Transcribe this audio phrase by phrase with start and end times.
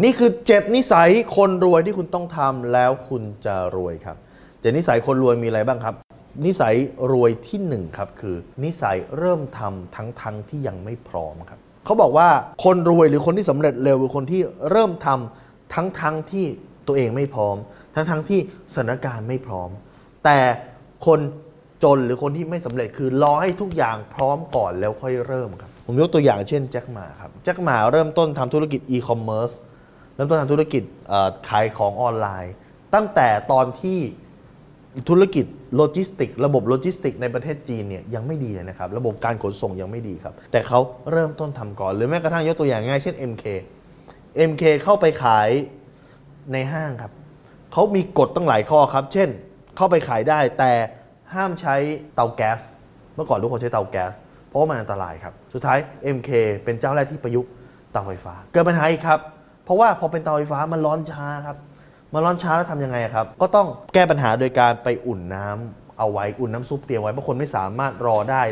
[0.00, 4.16] นี่คือเจ็ดนิสัยคนรวยที่คุณต้องทำแล้วคุณจะรวยครับ
[4.60, 5.94] เจ็ดนิสัยคนรวยมีอะไรบ้างครับ
[6.44, 6.74] นิสัย
[7.12, 12.28] รวยที่หนึ่งครับคือ นิสัยเริ่มทำทั้งทั้งที่ยังไม่พร้อมครับเขาบอกว่า
[12.64, 14.40] คนรวยหรือคนที่สำเร็จเร็วคือคนที่
[14.70, 16.46] เริ่มทำทั้งทั้งที่
[16.86, 17.56] ตัวเองไม่พร้อม
[17.94, 18.40] ทั้งทั้งที่
[18.74, 19.70] สถานการณ์ไม่พร้อม
[20.24, 20.38] แต่
[21.06, 21.20] คน
[21.84, 29.50] จนหรือคนที่ไม่สำเร็จคือรอให้ทุกอย่างพร้อมก่อนแล้วค่อยเริ่มครับผมยกตัวอย่างเช่นแจ็คหมาครับแจ็คหมาเริ่มต้นทำธุรกิจอีคอมเมิร์ซ
[30.14, 30.82] เริ่มต้นทำธุรกิจ
[31.48, 32.54] ขายของออนไลน์
[32.94, 33.98] ตั้งแต่ตอนที่
[35.08, 40.78] ธุรกิจโลจิสติก ระบบโลจิสติกในประเทศจีนเนี่ยยังไม่ดีเลยนะครับ ระบบการขนส่งยังไม่ดีครับ แต่เขา
[41.10, 43.44] เริ่มต้นทำก่อน หรือแม้กระทั่งยกตัวอย่างง่ายเช่น MK
[44.50, 45.48] MK เข้าไปขาย
[46.52, 47.12] ในห้างครับ
[47.72, 49.28] เขามีกฎตั้งหลายข้อครับ เช่น
[49.76, 50.72] เข้าไปขายได้แต่
[51.34, 51.74] ห้ามใช้
[52.14, 52.60] เตาแก๊ส
[53.14, 54.12] เมื่อก่อนทุกคนใช้เตาแก๊ส
[54.48, 55.78] เพราะว่ามันอันตรายครับ สุดท้าย
[56.16, 56.30] MK
[56.64, 57.50] เป็นเจ้าแรกที่ประยุกต์
[57.92, 59.20] เตาไฟฟ้า เกิดปัญหาอีกครับ
[59.64, 61.56] เพราะว่าพอเป็นเตาไฟฟ้ามันร้อนช้าครับ
[62.14, 68.42] มันร้อนช้าแล้วทำยังไงครับ ก็ต้องแก้ปัญหาโดยการไปอุ่นน้ำเอาไว้อุ่นน้ำซุปเตรียมไว้เพราะคนไม่สามารถรอได้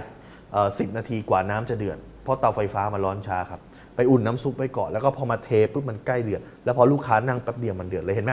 [0.78, 3.60] สิบนาทีกว่าน้ำจะเดือดเพราะเตาไฟฟ้ามันร้อนช้าครับ
[3.96, 8.32] ไปอุ่นน้ำซุปไว้ก่อนแล้วก็พอมาเทปุ๊บมันใกล้เดือดแล้วพอลูกค้านั่งแป๊บเดียวมันเดือดเลยเห็นไหม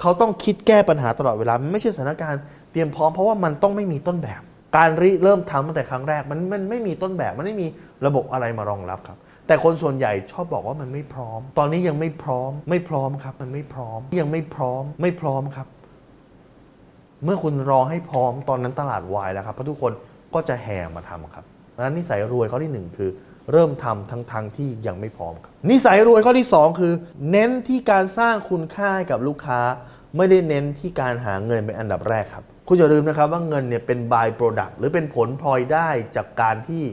[0.00, 2.40] เขาต้องคิดแก้ปัญหาตลอดเวลามันไม่ใช่สถานการณ์
[2.72, 4.40] เตรียมพร้อมเพราะว่ามันต้องไม่มีต้นแบบ
[4.76, 7.66] การริเริ่มทำตั้งแต่ครั้งแรกมันมันไม่มีต้นแบบมันไม่มี
[8.06, 9.18] ระบบอะไรมารองรับครับ
[9.48, 15.66] แต่คนส่วนใหญ่ชอบบอกว่ามันไม่พร้อม ตอนนี้ยังไม่พร้อม ไม่พร้อมครับ มันไม่พร้อม ยังไม่พร้อม ไม่พร้อมครับ
[17.24, 19.92] เมื่อคุณรอให้พร้อมตอนนั้นตลาดวายแล้วครับเพราะทุกคน
[20.34, 23.10] ก็จะแห่มาทำครับดังนั้นนิสัยรวยข้อที่หนึ่งคือ
[23.52, 26.92] เริ่มทำทั้งทางที่ยังไม่พร้อมครับ นิสัยรวยข้อที่ 2 คือ
[27.30, 29.60] เน้นที่การสร้างคุณค่าให้กับลูกค้า
[30.16, 36.84] ไม่ได้เน้นที่การหาเงินเป็นอันดับแรกครับ คุณอย่าลืมนะครับว่าเงินเนี่ยเป็น by product หรือเป็นผลพลอยได้จากการที่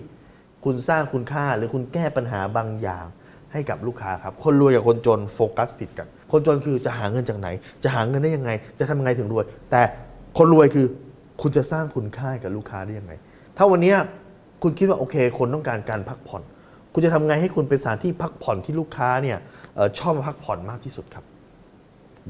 [0.66, 3.06] คุณสร้างคุณค่าหรือคุณแก้ปัญหาบางอย่าง
[3.54, 7.48] ให้กับลูกค้าครับ คนรวยกับคนจนโฟกัสผิดกัน คนจนคือจะหาเงินจากไหน
[7.84, 9.82] จะหาเงินได้ยังไง จะทำยังไงถึงรวย แต่
[10.38, 10.86] คนรวยคือ
[11.42, 13.14] คุณจะสร้างคุณค่ากับลูกค้าได้ยังไง
[13.58, 13.94] ถ้าวันนี้
[14.62, 16.42] คุณคิดว่าโอเค คนต้องการการพักผ่อน
[16.94, 19.38] คุณจะทำไงให้คุณเป็นสถานที่พักผ่อนที่ลูกค้าเนี่ย
[19.78, 21.26] ออชอบมาพักผ่อนมากที่สุดครับ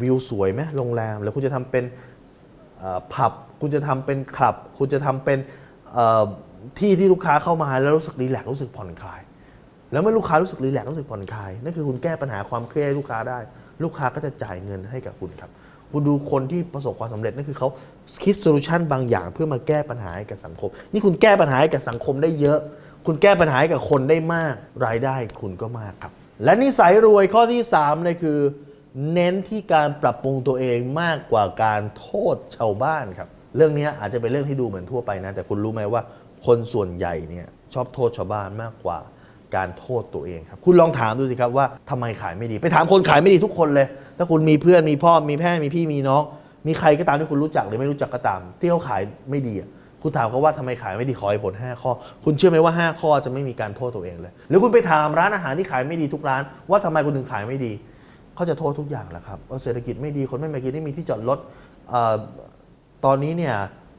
[0.01, 1.83] วิวสวยไหมโรงแรม แล้วคุณจะทำเป็น
[3.13, 3.31] ผับ
[3.61, 5.39] คุณจะทำเป็นคลับ คุณจะทำเป็น
[6.79, 9.21] ที่ที่ลูกค้าเข้ามาแล้วรู้สึก relax รู้สึกผ่อนคลาย
[9.91, 13.39] แล้วเมื่อลูกค้ารู้สึก relax รู้สึกผ่อนคลายนั่นคือคุณแก้ปัญหาความเครียดให้ลูกค้าได้
[13.83, 15.51] ลูกค้าก็จะจ่ายเงินให้กับคุณครับ
[15.91, 17.67] คุณดูคนที่ประสบความสำเร็จนั่นคือเขา
[18.23, 22.59] คิด solution บางอย่างเพื่อมาแก้ปัญหาให้กับสังคม นี่คุณแก้ปัญหาให้กับสังคมได้เยอะ
[23.05, 24.55] คุณแก้ปัญหาให้กับคนได้มาก
[24.85, 26.11] รายได้คุณก็มากครับ
[26.43, 28.39] และนิสัยรวยข้อที่3เลยคือ
[29.13, 36.01] เน้นที่การปรับปรุงตัวเองมากกว่าการโทษชาวบ้านครับ เรื่องนี้อาจจะเป็นเรื่องที่ดูเหมือนทั่วไปนะ แต่คุณรู้ไหมว่า
[36.45, 38.97] คนส่วนใหญ่เนี่ยชอบโทษชาวบ้านมากกว่า
[39.55, 43.87] การโทษตัวเองครับ คุณลองถามดูสิครับว่าทำไมขายไม่ดี ไปถามคนขายไม่ดีทุกคนเลย
[44.17, 46.23] ถ้าคุณมีเพื่อนมีพ่อมีแม่มีพี่มีน้อง
[46.67, 49.01] มีใครก็ตามที่คุณรู้จักหรือไม่รู้จักก็ตาม ที่เขาขาย
[49.31, 49.53] ไม่ดี
[50.01, 51.91] คุณถามเขาว่าทำไมขายไม่ดีขอให้ผล 5 ข้อ
[52.25, 57.71] คุณเชื่อไหมว่า 5 ข้อจะไม่มีการโทษตัวเองเลย หรือคุณไปถามร้านอาหารที่ขายไม่ดีทุกร้าน ว่าทำไมคุณถึงขายไม่ดี
[58.35, 61.39] เขาจะโทษทุกอย่างแหละครับว่าเศรษฐกิจไม่ดีคนไม่มากินไม่มีที่จอดรถ
[61.93, 61.95] อ
[63.05, 63.55] ตอนนี้เนี่ย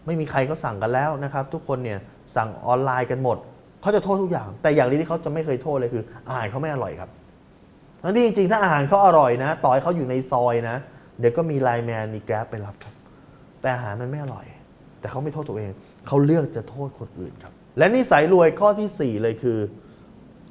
[0.07, 1.99] ไม่มีใครก็สั่งกันแล้วนะครับ ทุกคนเนี่ย
[2.37, 3.37] สั่งออนไลน์กันหมด
[3.81, 7.11] เขาจะโทษทุกอย่าง แต่อย่างนี้ที่เขาจะไม่เคยโทษเลยคือ อาหารเขาไม่อร่อยครับ
[8.03, 10.77] ทั้งที่จริงๆ ถ้าอาหารเขาอร่อยนะ ต่อให้เขาอยู่ในซอยนะ
[11.19, 12.95] เดี๋ยวก็มีไลน์แมนมีแกร็บไปรับครับ
[13.61, 14.47] แต่อาหารมันไม่อร่อย
[15.01, 15.71] แต่เขาไม่โทษตัวเอง
[16.07, 19.59] เขาเลือกจะโทษคนอื่นครับ และนิสัยรวยข้อที่ 4 เลยคือ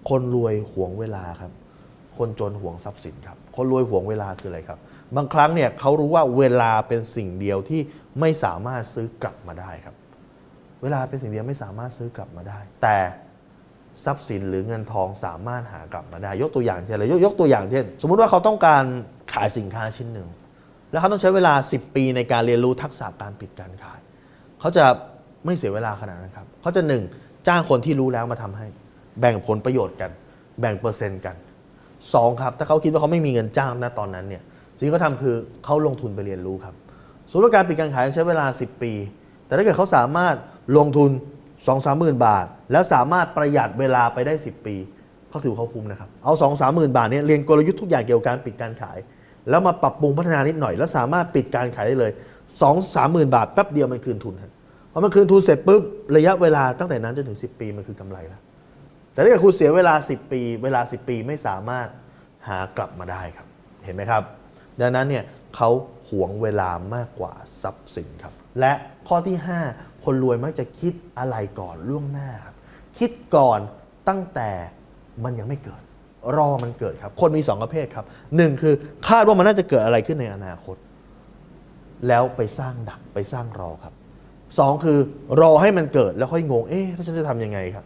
[0.10, 1.52] คนรวยหวงเวลาครับ
[2.18, 4.80] คนจนหวงทรัพย์สินครับ คนรวยหวงเวลาคืออะไรครับ
[5.16, 7.82] บางครั้งเนี่ยเขารู้ว่าเวลาเป็นสิ่งเดียวที่
[8.20, 9.96] ไม่สามารถซื้อกลับมาได้ครับ
[10.86, 12.98] เวลาเป็นสิ่งเดียวไม่สามารถซื้อกลับมาได้ แต่
[14.04, 18.84] ทรัพย์สินหรือเงินทองสามารถหากลับมาได้ ยกตัวอย่างเช่นอะไรยกยกตัวอย่างเช่น สมมุติว่าเขาต้องการ
[19.34, 20.30] ขายสินค้าชิ้นหนึ่ง
[20.92, 24.00] แล้วเขาต้องใช้เวลา 10 ปีในการเรียนรู้ทักษะการปิดการขาย
[24.60, 24.86] เขาจะ
[25.46, 27.04] ไม่เสียเวลาขนาดนั้นครับเขาจะหนึ่ง
[27.48, 28.68] จ้างคนที่รู้แล้วมาทำให้
[29.20, 30.12] แบ่งผลประโยชน์กัน
[30.60, 31.36] แบ่งเปอร์เซ็นต์กัน
[32.14, 34.44] สองครับ ถ้าเขาคิดว่าเขาไม่มีเงินจ้างนะตอนนั้นเนี่ย
[34.78, 36.76] สิ่งที่เขาทำคือเขาลงทุนไปเรียนรู้ครับ
[37.30, 38.94] สมมติว่าการปิดการขายใช้เวลา 10 ปี
[39.46, 40.36] แต่ถ้าเกิดเขาสามารถ
[40.78, 41.12] ลงทุน
[41.66, 44.76] 2 3 0 0 0 0บาท แล้วสามารถประหยัดเวลาไปได้ 10 ปี
[45.30, 48.98] เขาถือเขาคุ้มนะครับ เอา2 3 0 0 0 0บาทเนี่ยเรียนกลยุทธ์ทุกอย่างเกี่ยวกับการปิดการขาย
[49.50, 52.12] แล้วมาปรับปรุงพัฒนานิดหน่อย แล้วสามารถปิดการขายได้เลย
[52.62, 52.66] 2
[52.96, 54.52] 3 0 0 0 0บาทแป๊บเดียวมันคืนทุนครับ
[54.92, 55.82] พอมันคืนทุนเสร็จปุ๊บ
[56.18, 58.42] ระยะเวลาตั้งแต่นั้นจนถึง 10 ปีมันคือกำไรแล้ว
[59.14, 61.88] แต่ถ้าเกิดคุณเสียเวลา 10 ปี เวลา 10 ปีไม่สามารถ
[62.48, 63.48] หากลับมาได้ครับ
[63.86, 64.24] เห็นไหมครับ
[64.82, 65.24] ดังนั้นเนี่ย
[65.56, 65.70] เขา
[66.10, 68.74] หวงเวลามากกว่าทรัพย์สินครับ และ
[69.08, 69.38] ข้อที่
[69.72, 72.56] 5 คนรวยมักจะคิดอะไรก่อนล่วงหน้าครับ
[73.00, 73.60] คิดก่อน
[74.08, 74.50] ตั้งแต่
[75.24, 75.82] มันยังไม่เกิด
[76.38, 78.06] รอมันเกิดครับ คนมีสองประเภทครับ
[78.38, 78.74] หนึ่งคือ
[79.08, 80.76] คาดว่ามันน่าจะเกิดอะไรขึ้นในอนาคต
[82.08, 83.94] แล้วไปสร้างดักไปสร้างรอครับ
[84.60, 85.00] สองคือ
[85.42, 87.86] รอให้มันเกิดแล้วค่อยงง เอ๊ะแล้วฉันจะทำยังไงครับ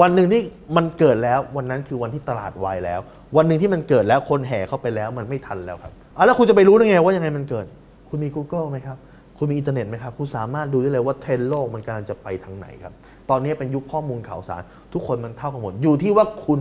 [0.00, 0.42] วันหนึ่งที่
[0.76, 3.00] มันเกิดแล้ววันนั้นคือวันที่ตลาดวายแล้ว
[3.36, 7.66] วันหนึ่งที่มันเกิดแล้วคนแห่เข้าไปแล้วมันไม่ทันแล้วครับ อะแล้วคุณจะไปรู้ได้ไงว่ายังไงมันเกิด
[8.08, 8.98] คุณมี Google ไหมครับ
[9.38, 12.92] คุณมีอินเทอร์เน็ตไหมครับ คุณสามารถดูได้เลยว่าเทรนด์โลกมันกำลังจะไปทางไหนครับ
[13.30, 14.62] ตอนนี้เป็นยุคข้อมูลข่าวสาร
[14.92, 16.60] ทุกคนมันเท่ากันหมด อยู่ที่ว่าคุณ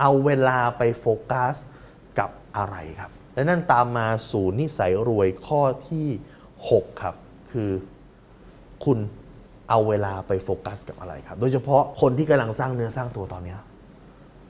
[0.00, 1.54] เอาเวลาไปโฟกัส
[2.18, 6.08] กับอะไรครับ และนั่นตามมาสู่นิสัยรวยข้อที่
[6.58, 7.14] 6 ครับ
[7.52, 7.70] คือ
[8.84, 8.98] คุณ
[9.68, 13.56] เอาเวลาไปโฟกัสกับอะไรครับ โดยเฉพาะคนที่กำลังสร้างเนื้อสร้างตัวตอนนี้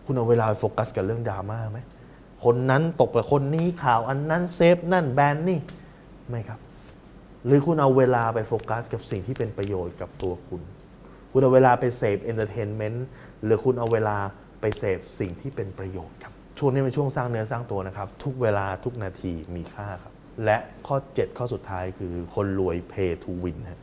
[0.07, 1.79] คุณเอาเวลาไปโฟกัสกับเรื่องดราม่าไหม
[2.45, 5.61] คนนั้นตบกับคนนี้ข่าวอันนั้น save นั่นแบนนี่
[6.31, 6.61] ไม่ครับ
[7.47, 10.63] หรือคุณเอาเวลาไปโฟกัสกับสิ่งที่เป็นประโยชน์กับตัวคุณ
[11.33, 13.07] คุณเอาเวลาไปเสพ entertainment
[13.45, 14.17] หรือคุณเอาเวลา
[14.61, 20.13] ไปเสพสิ่งที่เป็นประโยชน์ครับช่วงนี้เป็นช่วงสร้างเนื้อสร้างตัวนะครับ ทุกเวลาทุกนาทีมีค่าครับ
[20.45, 20.57] และ
[20.87, 23.81] ข้อ 7 ข้อสุดท้ายคือคนรวย play to win ฮะ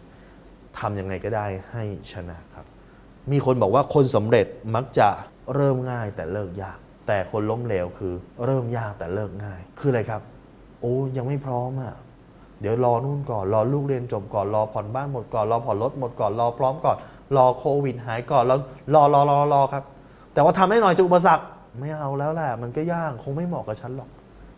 [0.79, 1.83] ทำยังไงก็ได้ให้
[2.13, 2.65] ชนะครับ
[3.31, 5.07] มีคนบอกว่าคนสำเร็จมักจะ
[5.55, 6.79] เริ่มง่ายแต่เลิกยาก
[7.09, 8.13] แต่คนล้มเหลวคือ
[8.45, 10.21] เริ่มยากแต่เลิกง่าย คืออะไรครับ
[10.81, 11.93] โอ้ยังไม่พร้อมอะ
[12.61, 16.97] เดี๋ยวรอนู่นก่อนรอลูกเรียนจบก่อนรอผ่อนบ้านหมดก่อนรอผ่อนรถหมดก่อนรอพร้อมก่อน
[17.37, 18.59] รอโควิดหายก่อนแล้ว
[18.93, 19.83] รอรอรอรอครับ
[20.33, 21.43] แต่ว่าทำให้หน่อยจะอุปสรรค
[21.79, 24.09] ไม่เอาแล้วแหละมันก็ยากคงไม่เหมาะกับฉันหรอก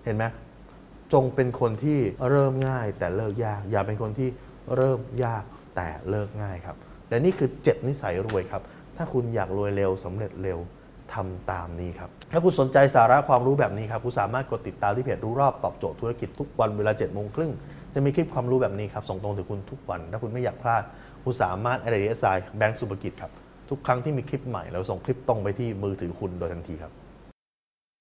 [0.06, 0.24] เห็นไหม
[1.14, 2.00] จงเป็นคนที่
[2.30, 4.30] เริ่มง่ายแต่เลิกยาก อย่าเป็นคนที่
[4.76, 5.44] เริ่มยาก
[5.76, 6.76] แต่เลิกง่ายครับ
[7.10, 8.62] และนี่คือ 7 นิสัยรวยครับ
[8.98, 10.60] ถ้าคุณอยากรวยเร็วสำเร็จเร็ว
[11.14, 17.52] ทำตามนี้ครับ ถ้าคุณสนใจสาระความรู้แบบนี้ครับ คุณสามารถกดติดตามที่เพจรู้รอบตอบโจทย์ธุรกิจทุกวันเวลา7จ็ดโมงครึ่ง
[17.94, 20.84] จะมีคลิปความรู้แบบนี้ครับส่งตรงถึงคุณทุกวัน ถ้าคุณไม่อยากพลาด
[21.24, 23.32] คุณสามารถไอเดียสายแบงก์สุภกิจครับ
[23.70, 26.92] ทุกครั้งที่มีคลิปใหม่เราส่งคลิปตรงไปที่มือถือคุณโดยทันทีครับ